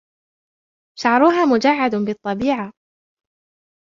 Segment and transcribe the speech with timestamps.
[0.99, 2.73] شعرها مجعد بالطبيعه.